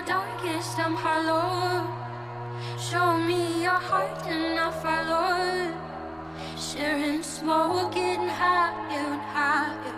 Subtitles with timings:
[0.00, 1.86] your darkest, I'm hollow.
[2.78, 5.74] Show me your heart and I'll follow.
[6.56, 9.94] Sharing smoke, getting higher and higher.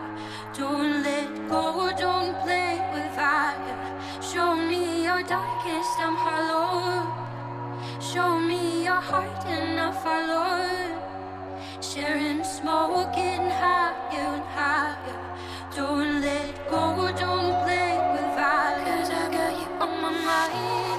[0.57, 4.20] Don't let go, don't play with fire.
[4.20, 7.07] Show me your darkest, I'm hollow.
[8.00, 10.66] Show me your heart and I'll follow.
[11.80, 15.20] Sharing smoke, getting higher and higher.
[15.76, 17.91] Don't let go, don't play.
[20.45, 20.91] I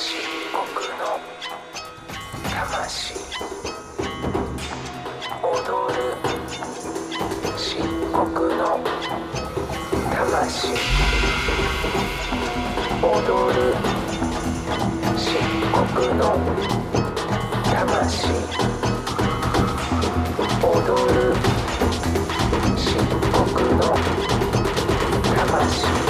[0.00, 0.08] 国
[0.96, 1.20] の
[2.48, 3.12] 魂。
[5.42, 5.52] 踊
[5.94, 6.16] る
[7.58, 8.24] 漆黒
[8.56, 8.80] の
[10.10, 10.68] 魂。
[13.02, 13.12] 踊
[13.54, 13.76] る
[15.18, 15.36] 漆
[15.94, 16.22] 黒の
[17.62, 18.32] 魂。
[20.62, 21.36] 踊る
[22.74, 22.96] 漆
[23.54, 23.82] 黒の
[25.36, 26.09] 魂。